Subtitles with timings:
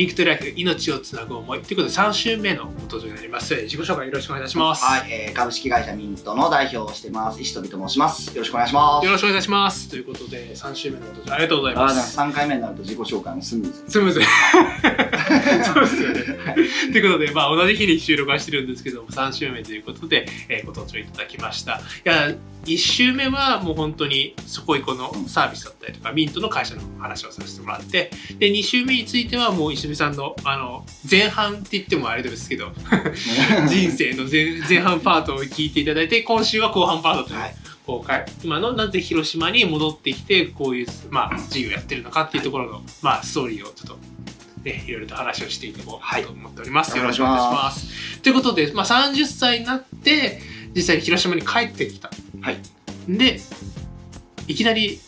[0.00, 1.60] Link to Life 命をつなぐ思い。
[1.60, 3.54] ということで3週目のご登場になります。
[3.54, 4.82] 自己紹介よろしくお願いします。
[4.82, 7.38] はい、えー、株式会社ミントの代表をしてます。
[7.38, 8.34] 石飛と申します。
[8.34, 9.04] よろしくお願いします。
[9.04, 9.90] よろしくお願いします。
[9.90, 12.16] ということで3週目のご登場ありがとうございます。
[12.16, 13.84] 3回目になると自己紹介もスムーズ。
[13.90, 14.20] スムーズ。
[15.74, 21.74] そうですよね、はい、ということで、まあ、同じ日に収録はしてるんですけども3週目ということで、えー、ご登場いただきました。
[21.74, 22.32] いや
[22.64, 32.72] 1週目はもう本当にそこいこのサービスだったりとか、ミントの会社の話をさせてもらって、で、2週目についてはもう石見さんの、あの、前半って言ってもあれですけど、
[33.68, 37.54] 人生の前 前半パートを聞いていただいて、今週は後半パートという、はい
[37.86, 43.98] 公開今のなぜ広島に戻ってきてこういう、まあ、事業やってるのかっていうところの、まあ、ストーリーをちょっと
[44.62, 46.90] ね、いろいろと話をしていこうと思っております。
[46.90, 48.20] はい、よろしくお願いします。
[48.20, 50.40] ということで、まあ、30歳になって、
[50.74, 52.10] 実際に広島に帰ってきた。
[52.40, 52.58] はい。
[53.08, 53.40] で、
[54.46, 55.00] いきなり、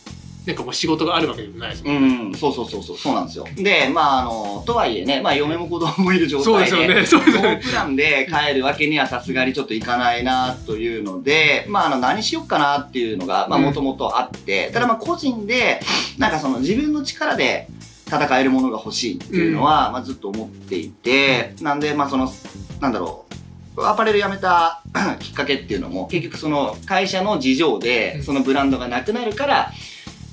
[0.45, 2.23] なんかもう仕事があるわけでもないですもんね。
[2.25, 3.47] うん、そうそうそうそう、そうなんですよ。
[3.55, 7.27] で、まあ、あの、とはいえね、まあ、嫁も子供もいる状態で、そうですよね。
[7.31, 7.61] そうですよね。
[7.63, 15.79] プランで帰るわけにはさすがにちょっといかないな、というので、まあ、あの、何しよっかなっていうのが、まあ、もともとあって、うん、ただまあ、個人で、
[16.17, 17.67] なんかその自分の力で、
[18.05, 22.31] 戦えるものが欲しいっていうのは、うん、まあ、ずっと思っていて、なんで、まあ、その、
[22.79, 23.33] なんだろう、
[23.77, 24.81] アパレル辞めた
[25.19, 29.71] きっかけっていうのも、結局その会社の事情で、そのブランドがなくなるから、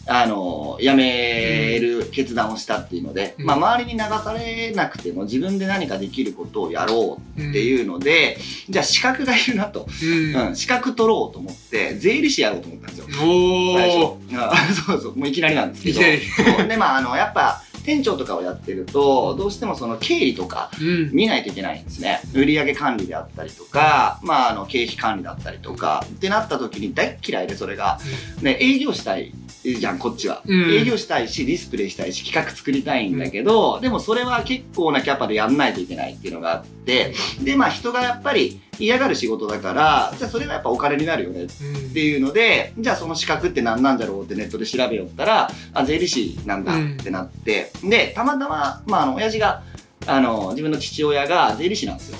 [0.06, 8.36] あの、辞める決断をしたっていうので、うん、まあ周りに流されなくても自分で何かできることをやろうっていうので、
[8.68, 13.06] うん、じゃあ資格がいるなと、うん、うん、資格取ろうと思って、税理士やろうと思ったんですよ。
[13.76, 14.74] 最初。
[14.86, 16.00] そうそう、もういきなりなんですけど。
[16.66, 20.70] で、まああの、やっぱ、店長とかをやってると、どうしてもその経理とか
[21.12, 22.20] 見ないといけないんですね。
[22.34, 27.98] うん、売上管理であったりとか、まあ、あの、経費管理だったりとか、ってなった時に大嫌いでそれが、
[28.42, 30.72] ね、営業したいじゃん、こっちは、うん。
[30.72, 41.46] 営業したいし、ディスプレイしたいし、企画作りたいんだけど、うん、でもそれは結構なキャパでやんないといけないっていうのがあって、で、まあ人がやっぱり嫌がる仕事だから、じゃあそれがやっぱお金になるよねっ
[41.92, 49.62] ていうので、うん、じゃあその資格って何なんだろうってネットで調べよったら、あ、税理士なんだってなって、で、たまたま、まああの、親父が、
[50.06, 52.18] あの、自分の父親が税理士なんですよ。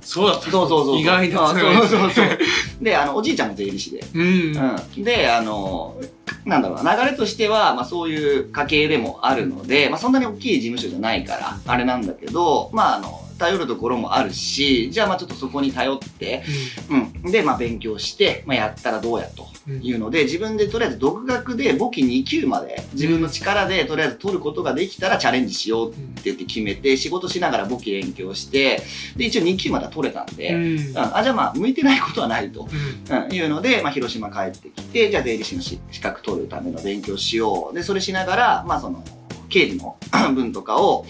[0.00, 2.38] そうだったそうそうそう意外なそうそうそう。
[2.80, 4.56] であのおじいちゃんも税理士で、うん、
[4.96, 6.00] うん、であの
[6.46, 16.42] なんだろうな、流れとしては、まあそういう家系でもあるので、まあそんなに大きい事務所じゃないから、あれなんだけど、まああの、頼るところもあるし、じゃあまあちょっとそこに頼って、
[16.90, 28.82] うん、うん、で、まあ勉強して、まあやったらどうやというので、自分でとりあえず独学で簿記2級まで自分の力でとりあえず取ることができたらチャレンジしようって言って決めて、仕事しながら簿記勉強して、
[29.16, 32.68] で、一応2級までは取れたんで、うん、あ、じゃあまあ向いてないことはないと、
[33.10, 37.74] うん、いうので、まあ広島帰ってきて、じゃあ税理士の資格取るための勉強しよう。
[37.74, 39.02] で、それしながら、まあその、
[39.48, 39.96] 経理の
[40.34, 41.06] 分とかを、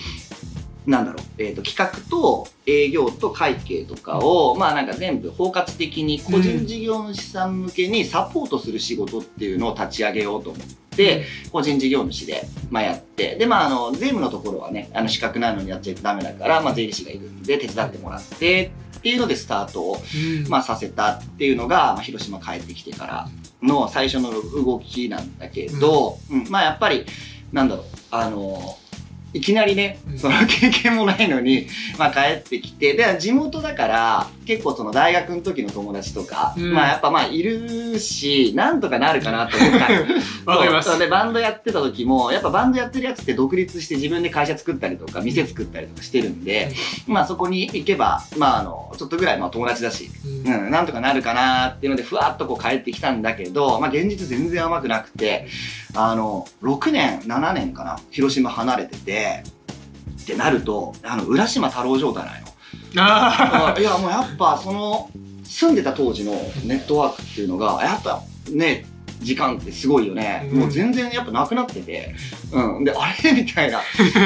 [0.88, 10.66] なんだろう、えっ、ー、と、企画と営業と会計とかを、まあなんか全部包括的に個人事業主さん向けにサポートする仕事っていうのを立ち上げようと思っ
[10.96, 19.98] て、個人事業主で、まあやって、で、まああの、税務のところはね、あの資格ないのにやっちゃダメだから、まあ税理士がいるんで手伝ってもらって、っていうのでスタートを、
[20.48, 23.28] まあさせたっていうのが、まあ広島帰ってきてから
[23.60, 27.04] の最初の動きなんだけど、うん、まあやっぱり、
[27.52, 28.78] なんだろう、あの、
[29.32, 31.66] いきなりね、その経験もないのに、
[31.98, 39.88] まあ帰ってきて、で、地元だから、結構その大学の時の友達とか、うん、まあやっぱまあいるし、なんとかなるかなと思った。
[40.50, 40.98] わかります。
[40.98, 46.72] で、バンドやってた時も、やっぱバンドやってるやつって独立して自分で会社作ったりとか、店作ったりとかしてるんで、
[47.06, 50.10] うん、まあそこに行けば、まああの、ちょっとぐらいまあ友達だし、
[50.46, 55.46] うん、うん、なんとかなるかなっていうので、ふわっとこう帰ってきたんだけど、まあ現実全然甘くなくて、
[55.94, 59.42] あの、6年、7年かな、広島離れてて、
[60.22, 62.47] ってなると、あの、浦島太郎状態なの。
[62.96, 65.10] あいや、もうやっぱその、
[65.44, 66.32] 住んでた当時の
[66.64, 68.84] ネットワークっていうのが、やっぱね、
[69.20, 70.48] 時間ってすごいよね。
[70.52, 72.14] うん、もう全然やっぱなくなってて。
[72.52, 72.84] うん。
[72.84, 73.32] で、あれ？
[73.42, 73.80] みたいな。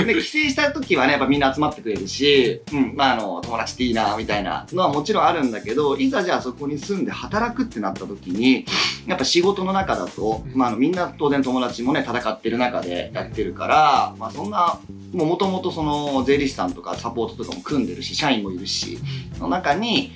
[0.05, 2.93] で、帰省した時はね、やっぱみんな集まってくれるし、うん。
[2.95, 8.67] まあ、あの、友達っていいな、みたいなのはもちろんあるんだけど、いざじゃあそこに住んで働くってなった時に、
[9.07, 14.79] やっぱ仕事の中だと、まあ、あの、みんな当然友達もね、戦ってる中でやってるから、まあ、そんな、
[15.13, 18.99] もともとその、税理士さんとかサポートとかも組んでるし、社員もいるし、
[19.39, 20.13] の中に、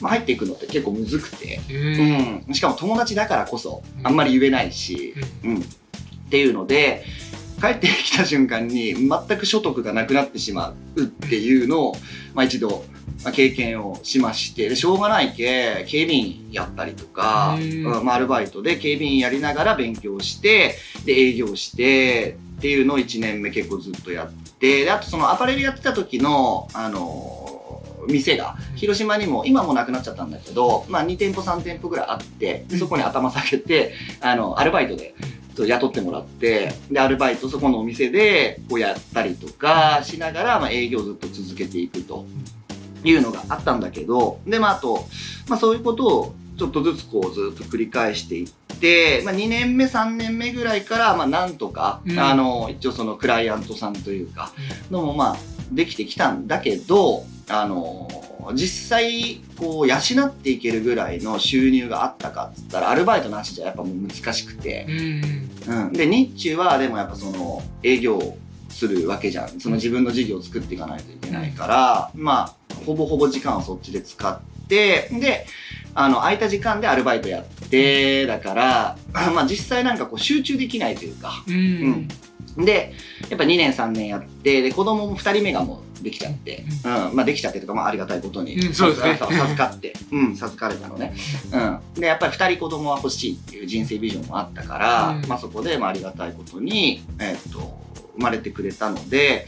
[0.00, 1.60] まあ、入っていくのって結構むずくて、
[2.46, 5.14] うん、しかも友達だからこそあんまり言えないし、
[5.44, 5.64] うん、うん、っ
[6.30, 7.04] ていうので
[7.60, 9.08] 帰ってきた瞬間に全
[9.38, 11.96] く所得がなくなってしまうっていうのを、
[12.34, 12.84] まあ、一度、
[13.24, 14.68] まあ、経験をしまして。
[14.68, 18.04] でしょうがないけ警備員やったりとか、うん。
[18.04, 24.48] まあ、アルバイトで警備員やりながら勉強してで営業してっていうのを1年目結構ずっとやって。
[24.58, 35.14] て、であとそのアパレルやってた時の、あのー、店が、広島にも、今もなくなっちゃったんだけど、まあ2店舗3店舗ぐらいあって、そこに頭下げて、あの、アルバイトで、
[35.58, 42.26] 雇ってもらって、で、アルバイトそこのお店で、こうやったりとかしながら、まあ営業をずっと続けていくと
[43.04, 45.04] いうのがあったんだけど、で、まああと、
[45.48, 48.67] まあそういうことをちょっとずつこうずっと繰り返していって、
[49.24, 54.52] まあ、2年目3年目ぐらいから、まあ、なんとか、うん、あの一応そのクライアントさんというか
[54.90, 55.36] のもまあ
[55.72, 58.08] できてきたんだけどあの
[58.54, 64.86] 実際こう養っていけるぐらいの収入があったかっつったらアルバイトなしじゃやっぱもう難しくて、
[65.66, 68.36] うん、うん、で日中はでもやっぱその営業
[68.68, 69.60] するわけじゃん。
[69.60, 75.46] その自分の事業を作っていかないといけないから、まあほぼほぼ時間をそっちで使ってで
[75.94, 77.57] あの、空いた時間でアルバイトやって、
[78.26, 82.08] だから、まあ実際なんかこう集中できないというか、うん、
[82.56, 82.64] うん。
[82.64, 82.94] で、
[83.28, 89.16] やっぱ2年3年やって、で、子供も2人目がもうできちゃって、うん、まあできちゃってとか、まあありがたいことに、うん、そうですね。
[89.18, 91.14] 授かって、うん、授かれたのね。
[91.52, 92.00] うん。
[92.00, 97.78] で、やっぱり2人子供は欲しいっていう人生ビジョンもあったから、うん、まあそこで、まあありがたいことに、えー、っと、
[98.16, 99.46] 生まれてくれたので、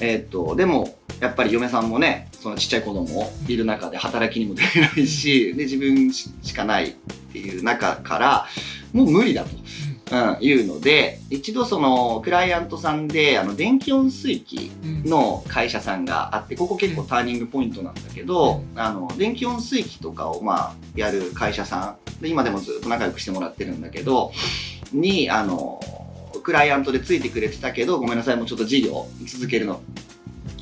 [0.00, 6.92] えー、っと、でも、やっぱり嫁さんもね、そのちっちゃい子供いる中で働きにも出れないし、で、自分しかないっ
[7.32, 8.46] ていう中から、
[8.92, 9.50] もう無理だと。
[10.12, 14.70] うん、いうので、一度そのクライアントさんで、あの、電気温水器
[15.04, 24.30] の会社さんがあって、ここ結構ターニングポイントなんだけど、あの、電気温水器とかをまあ、やる会社さん、で今でもずっと仲良くしてもらってるんだけど、
[24.92, 25.80] に、あの、
[26.44, 29.82] クライアントでついてくれてたけど、ごめんなさい、もうちょっと事業続けるの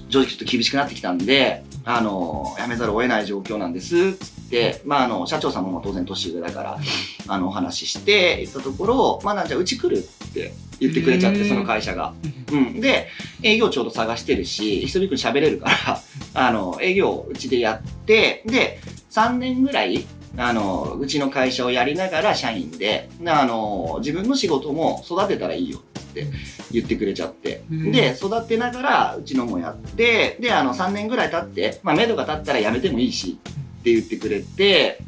[0.08, 6.78] 正直ちょっと厳しくなってきたんで、あの、辞めざるを得ない状況なんです、つって、まあ、あの、社長さんも当然年上だから、
[7.26, 12.12] あの、お話しして、言ったところ、まあ、なんじゃうち来るって言ってくれちゃって、その会社が。
[12.52, 12.80] うん。
[12.80, 13.08] で、
[13.42, 16.00] 営業ちょうど探してるし、一人くん喋れるから、
[16.34, 18.80] あの、営業うちでやって、で、
[19.10, 20.04] 3年ぐらい、
[20.36, 26.26] あの、うちの会社をやりながら社員で、あの、自分の仕事も育てたらいいよって
[26.70, 33.38] 言ってくれちゃって、うん、で、育てながらうちのもやって、で、あの、3年ぐらい経って、まあ、目処が経ったら辞めてもいいし
[33.80, 35.02] って言ってくれて、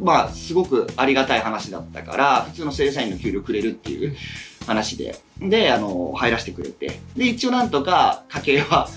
[0.00, 4.16] まあ、すごくありがたい話だったから、普通の正社員の給料くれるっていう
[4.66, 8.88] 話で、で、あの、入らせてくれて、で、一応なんとか家計は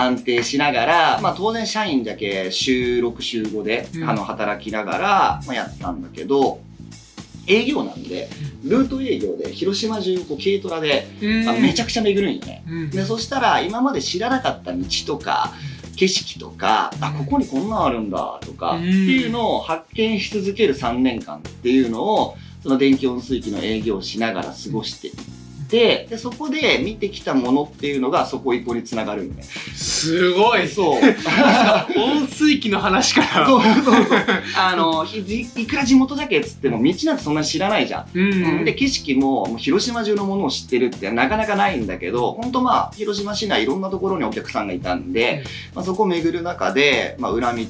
[0.00, 6.60] 安定しながら、まあ当然社員だけ週6週5で、あの、働きながら、まあ、やったんだけど、
[7.46, 8.28] 営業なんで、
[8.62, 11.06] ルート営業で広島中こう軽トラで、
[11.48, 15.54] あめちゃくちゃ巡るんよね、でそしたら今まで知らなかった道とか
[15.96, 25.12] 景色とか、あここにこんなんあるんだとかっていうのを発見し続ける3年間っていうのをその電気温水器の営業をしながら過ごしてい
[25.68, 29.42] て、で、そこで見てきたものっていうのがそこ一個につながるんで。
[29.42, 31.00] すごいそう。
[32.00, 33.46] 温水器の話から。
[33.46, 34.06] そうそうそう。
[34.56, 38.06] あの、いくら地元だけっつっても道なんてそんなに知らないじゃん。
[38.12, 45.42] うん、うん、で、景色ももう広島中のものを知ってるってなかなかないんだけど、本当まあ、広島市内いろんなところにお客さんがいたんで、
[45.72, 47.62] うん、まあ、そこを巡る中で、まあ、裏道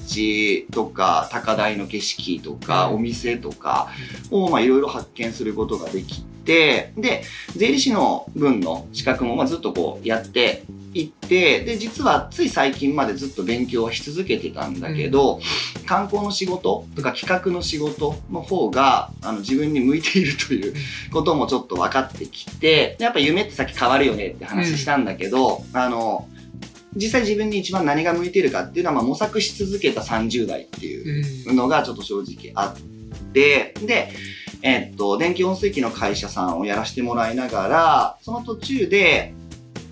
[0.72, 3.88] とか、高台の景色とか、お店とか
[4.30, 6.92] を、まあ、いろいろ発見することができて、て、で、
[7.56, 10.64] 税理士の分の資格もまずっとこうやって
[10.94, 20.74] いって、で、実はつい最近までずっと勉強はし続けてたんだけど、うん、観光の仕事とか企画の仕事の方が、あの、自分に向いているという
[21.12, 26.28] こともちょっと分かってきて、やっぱ夢ってさっき変わるよねって話したんだけど、うん、あの、
[26.96, 32.97] 実際自分に一番何が向いてるかっていうのは、まあ、模索し続けた30代っていうのがちょっと正直あって、
[33.32, 33.74] で、
[34.62, 39.34] えっと、電気温水器の会社さんをやらせてもらいながら、その途中で、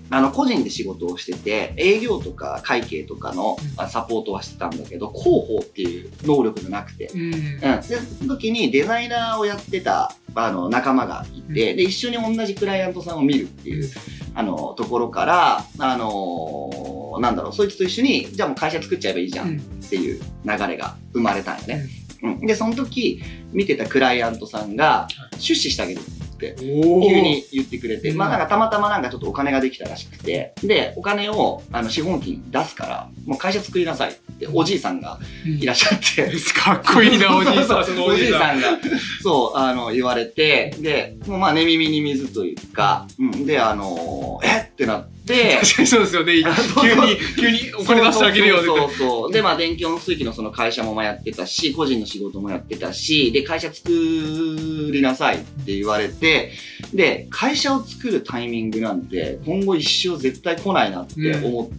[0.09, 3.57] あの、個人で仕事をしてて、営業とか会計とかの
[3.89, 7.21] サポートはしてたんだけど、広報っていう能力がなくて、うん。
[7.23, 7.31] うん、
[7.61, 13.89] で、その時にデザイナーをやってた、あの、仲間がいて、で、一緒に同じクライアントさんを見るっていう、
[14.33, 21.85] あの、ところから、あのなんだろう、そいつと一緒に、じゃあもう会社作っちゃえばいいじゃんっていう流れが生まれたんよね。
[22.06, 22.06] うん、
[22.41, 23.21] で、その時、
[23.51, 25.07] 見てたクライアントさんが、
[25.37, 26.01] 出資してあげる
[26.37, 36.25] って急に言ってくれて、まあなんかたまたまなんかちょっとお金ができたらしくて、で、お金をあの資本金出すから、もう会社作りなさいっておじいさんがいらっしゃって。
[36.25, 37.79] うん、かっこいいな、おじいさん。
[37.79, 38.77] おじいさんが、
[39.21, 46.33] そう、あの、言われて、で、もうまあ寝耳に水というか、うん、で、あの、えってなって、で、確かにそうですよね。
[46.81, 48.65] 急に、急にお金出してあげるよね。
[48.65, 49.31] そうそうそう。
[49.31, 56.53] で、まあ、電気温水器のその会社もまあやってたし、個人の仕事もやってたし、で、会社作りなさいって言われて、
[56.93, 61.69] で、会社を作るタイミングなんて、今後一生絶対来ないなって思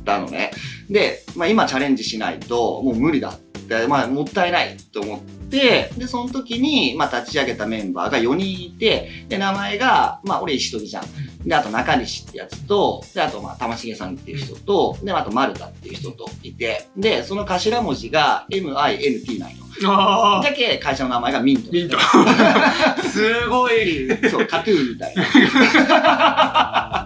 [0.00, 0.52] ったのね。
[0.88, 11.04] うん、で、まあ、今チャレンジしないと、もう無理だって、まあ、もったいないと思って、で、で、その時に、まあ、立ち上げたメンバーが4人いて、で、名前が、まあ、俺石取じゃん。
[11.46, 19.64] で、あと中西ってやつと、で、あと、まあ、玉重さんっていう人と、で、あと丸田っていう人といて、で、その頭文字が MINT なんよ。
[19.84, 21.70] あだけ会社の名前がミント。
[21.70, 21.98] ミント。
[23.08, 24.08] すごい。
[24.28, 27.04] そう、カトゥーみたいな。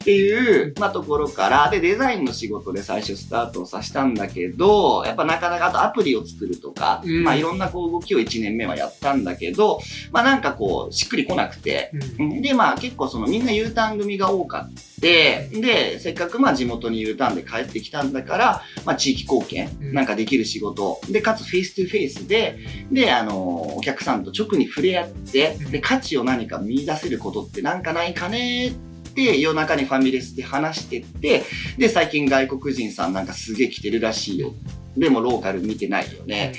[0.00, 9.78] っていう、まあ、ところから、で、デザインの仕事で最初スタートをさせたんだけど、やっぱなかなか、あとアプリを作るとか、うん、まあ、いろんなこう動きを1年目はやったんだけど、
[10.10, 14.80] まあ、なんかこう、しっくりこなくて、うん、で、まあ、結構そのみんな U ターン組が多かった。
[15.00, 22.58] で、せっかくまあ地元に U ターンで帰ってきたんだから、まあ地域貢献なんかできる仕事、で、かつ face to face で、
[22.92, 31.42] で、あの、お客さんと直に触れ合って、で、価値を何か見出せることってなんかないかねって、夜中にファミレスで話してって、
[31.78, 34.52] で、最近外国人さんなんかすげえ来てるらしいよ。
[34.96, 36.52] でもローカル見てないよね。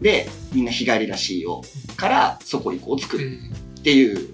[0.00, 1.62] で、みんな日帰りらしいよ。
[1.96, 3.38] から、そこ行こう作る
[3.80, 4.28] っていう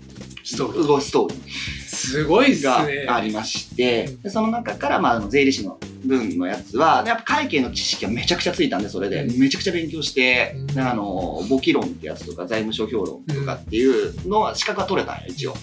[0.44, 1.00] ストーリー。
[1.00, 1.82] ストーリー。
[2.02, 15.54] すごいがありまして、でその中から、まあ、税理士の分のやつは、やっぱ会計の知識がめちゃくちゃついたんで、それで、めちゃくちゃ勉強して、あの、簿記論ってやつとか、財務諸表論とかっていうのは、資格が取れたんよ、一応。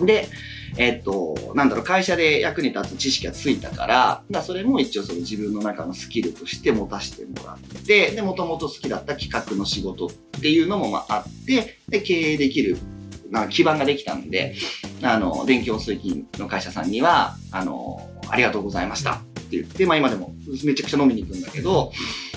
[0.00, 0.28] で、
[0.76, 10.10] えっと、なんだろう、会社で役に立つ知識がついたから、だそれも一応その自分の中のスキルとして持たせてもらって、で、もともと好きだった企画の仕事っ
[10.40, 12.76] ていうのもまああって、で、経営できる
[13.30, 14.54] な基盤ができたんで、
[15.02, 20.34] あの、電気温水器の会社さんには、あの、ありがとうございましたって言って、まあ今でも
[20.64, 21.92] めちゃくちゃ飲みに行くんだけど、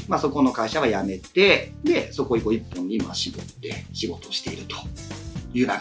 [0.08, 4.76] まあそこの会社は辞めて、で、そこ以降一本に今絞って仕事をしていると
[5.54, 5.80] いう流れが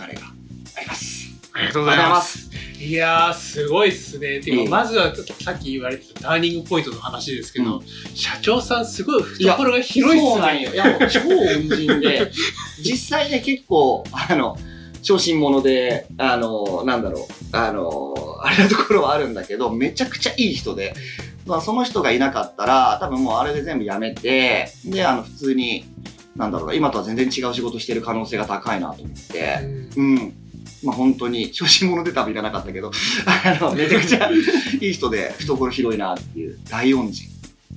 [0.77, 1.18] あります。
[1.59, 2.49] ありがとうございます。
[2.79, 4.39] いやー、すごいっすね。
[4.39, 5.13] ていうか、まずは
[5.43, 10.31] さっき言われてたターニングポイントの話ですけど、うん、社長さんすごい懐が広いっすね。
[10.31, 10.73] そうなんよ。
[10.73, 12.31] いや、もう超恩人で、
[12.81, 14.57] 実際ね、結構、あの、
[15.03, 20.95] 小心者で、あの、なんだろう、あの、あれなところはあるんだけど、めちゃくちゃいい人で、
[21.47, 25.87] まあ、その人がいなかったら、多分もうあれで全部やめて、で、あの、普通に、
[26.37, 29.59] なんだろう今とは全然違う仕事してる可能性が高いなと思って、
[29.97, 30.48] うん、うん
[30.85, 32.91] まあ本当に、小心者で多分いらなかったけど、
[33.27, 34.31] あの、めちゃくちゃ
[34.81, 37.29] いい人で懐広いなっていう大恩人。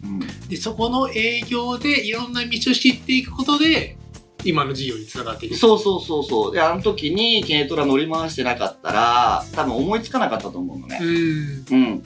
[0.04, 3.98] うん、で、そこの営業でいろんな道を知っていくことで、
[4.44, 5.56] 今の事業につながっていく。
[5.56, 6.52] そうそうそうそう。
[6.54, 11.00] であの時に軽トラ乗り回してなかったら多分思いつかなかったと思うのね。
[11.02, 11.66] うん。
[11.70, 12.04] うん。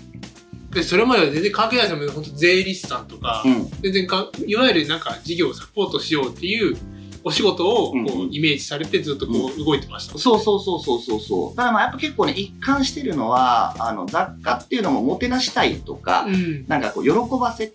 [0.71, 2.11] でそれまでは全然関係ないですよ。
[2.11, 6.77] 本当税理士さんとか、うん、全然かいわゆるなんか事業をサポートしようっていう
[7.25, 11.55] お仕事をこう、イメージされてずっとこう動いてました、うん、そうそうそうそうそうそう。
[11.55, 17.74] ただまあやっぱ結構ね一貫してるのはあの雑貨っていうのももてなしたいとか、うん、なんかこう喜ばせ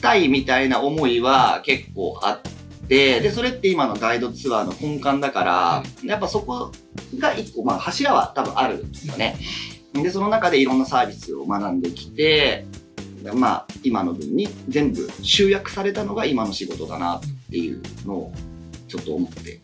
[0.00, 2.56] たいみたいな思いは結構あって
[2.88, 6.70] で、で、それって今のガイドツアーの根幹だから、やっぱそこ
[7.18, 9.36] が一個、まあ柱は多分あるんですよね。
[9.92, 12.64] で、その中でいろんなサービスを学んできて、
[13.34, 18.32] まあ、今の分に全部集約されたのが今の仕事だなっていうのを
[18.88, 19.60] ちょっと思って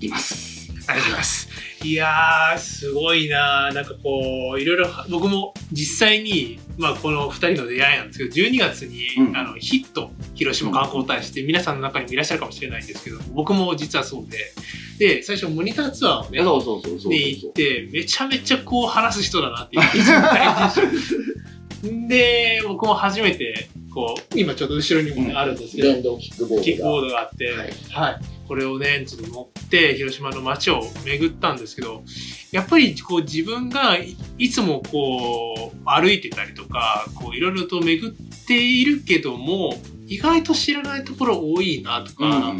[0.00, 0.62] います。
[0.88, 1.48] ありがとうございます。
[1.84, 14.52] いやー、すごいななんかこう、いろいろ、僕も実際に、まあこの2人の出会いなんですけど、12月に、うん、あのヒット広島観光大使って皆さんの中にもいらっしゃるかもしれないんですけど、僕も実はそうで、
[14.98, 28.20] で、最初モニターツアーをね、そうそうそうで行って、めちゃめちゃこう話す人だなっていう、一番大事で、僕も初めて、こう、今ちょっと後ろにも、ねあるんですけど、電動キックボードキックボードがあって、はい、はい
[28.52, 32.04] これをね、ちょっと乗って広島の街を巡ったんですけど、
[32.50, 33.96] やっぱりこう自分が
[34.36, 38.14] いつもこう歩いてたりとか、こういろいろと巡っ
[38.46, 42.54] ているけども、意外と知らないところ多いなとか、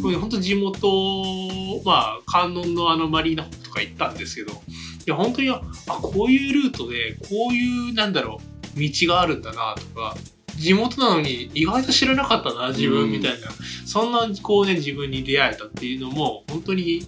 [0.00, 4.54] 本当地元、まあ観音のあのマリーナとか行ったんですけど、い
[5.04, 8.40] や本当に、あ、こういうルートでこういうなんだろ
[8.74, 10.16] う、道があるんだなとか、
[10.56, 13.48] 地元なのに意外と知らなかったな自分みたいな、
[13.86, 17.06] そんなこうね自分に出会えたっていうのも本当に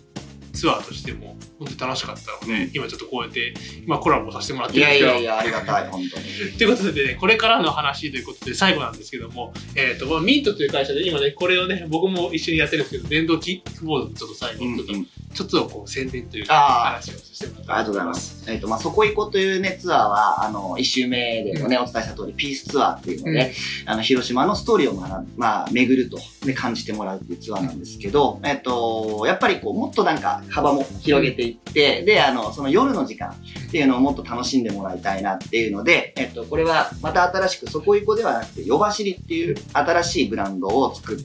[0.56, 5.10] ツアーとしても本当に楽しかったので、今ちょっとこうやって、今コラボさせてもらってるんですけど。
[5.12, 6.24] いやいやいや、ありがたい、 本当に。
[6.56, 18.50] ということでね、これからの話ということで最後なんですけども、えっ、ー、と、まあ、ミントという会社で今ね、これをね、僕も一緒にやってるんですけど、電動キックボードちょっと最後、ちょっと、うんうん、ちょっとこう宣伝というか、話をさせてもらってありがとうございます。
[18.50, 23.52] えっ、ー、と、まあ、そこ行こうというね、ツアーは、あの、一周目でもね、うん、お伝えした通り、ピースツアーっていうので、
[23.84, 41.24] うん、あの、広島のストーリーを学まあ、巡ると、ね、感じてもらうっていうツアーなんですけど、えっ、ー、と、やっぱりこう、もっとなんか幅も広げていって、で、あの、その夜の時間っていうのをもっと楽しんでもらいたいなっていうので、えっと、これはまた新しく、そこいこではなくて、夜走りっていう新しいブランドを作っ、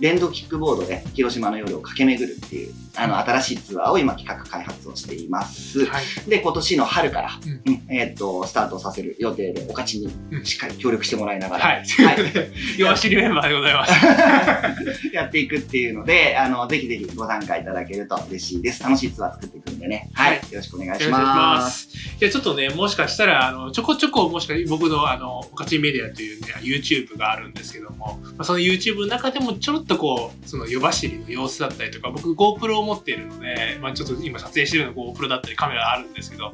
[0.00, 5.84] 電動キックボードで広島の夜を駆け巡るっていう、あの、新しいツアーを今企画開発をしています。
[5.86, 7.30] はい、で、今年の春から、
[7.66, 10.10] うん、えっと、スタートさせる予定で、お勝ちに
[10.44, 11.84] しっかり協力してもらいながら、はい。
[11.84, 12.16] はい、
[12.78, 15.08] 夜走りメンバーでございます。
[15.12, 18.82] やっていくっていうので、あの、ぜひぜひご参加いただけると嬉しいです。
[18.82, 20.10] 楽しいツアー作っていくんでね。
[20.14, 20.36] はい。
[20.36, 21.88] よろしくお願いします。
[22.20, 36.52] いや、ちょっとね、もしかしたら、あの、ちょこちょこ、もしか僕の、あの、おかちメディアというね、YouTube があるんですけども、まあ、その YouTube の中でもちょろっとこう、その夜走りの様子だったりとか、僕 GoPro を持っているので、まあ、ちょっと今撮影してるの GoPro だったりカメラあるんですけど、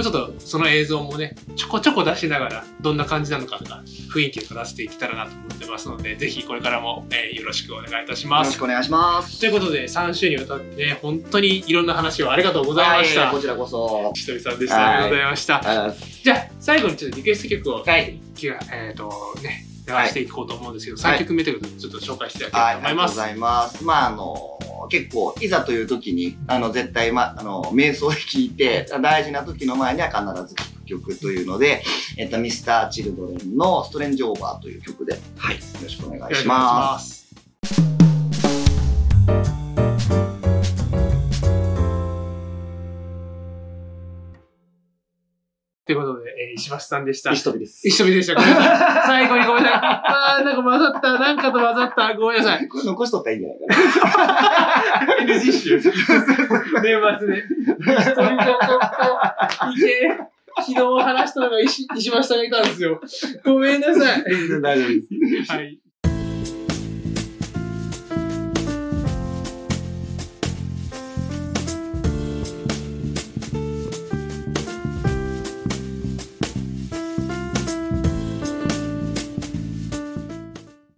[0.00, 3.82] ちょっとその映像もね、ちょこちょこ出しながら、どんな感じなのかとか、
[4.12, 8.48] 雰囲気を出していけたらなと思ってますので、ぜひこれからも、えー、よろしくお願いいたします。
[8.48, 9.40] よろしくお願いします。
[9.40, 13.30] ということで、3週にわたってね、本当にいろんな話をありがとうございました。
[13.30, 14.12] こちらこそ。
[14.14, 14.88] ひとりさんでした。
[14.88, 15.94] ありがとうございました。
[16.22, 19.10] じゃあ、最後にちょっとリクエスト曲を、はい、えっ、ー、と
[19.42, 23.18] ね、流していこうと思うんですけど、はい、3曲目ということでちょっと紹介していただければと思います。
[23.18, 23.84] はい、ありがとうございます。
[23.84, 31.82] まあ、あの、結構、いざという時に、あの、絶対、ま、あの、瞑想で聴いて、大事な時の前には必ず聴く曲というので、
[32.16, 37.20] えっと、ミスターチルドレンのストレンジオーバーという曲で、はい、よろしくお願いします。
[45.90, 47.32] ということで、えー、石橋さんでした。
[47.32, 47.80] 石飛です。
[47.84, 48.36] 石飛でした。
[48.36, 49.26] ごめんなさい。
[49.26, 49.80] 最後にごめんなさい。
[49.80, 51.18] あー、なんか混ざった。
[51.18, 52.14] なんかと混ざった。
[52.14, 52.68] ごめんなさい。
[52.68, 55.34] これ残しとったらいいんじゃないかな。
[55.34, 55.80] NG 集。
[55.80, 57.42] 年末ね。
[57.98, 60.16] 石飛ちょっと、いけ。
[60.62, 63.00] 昨日話したのが石石橋さんがいたんですよ。
[63.44, 64.24] ごめんなさい。
[64.62, 65.52] 大丈夫です。
[65.52, 65.80] はい。